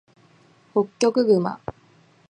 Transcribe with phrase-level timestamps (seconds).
[0.73, 1.59] ホッキョクグマ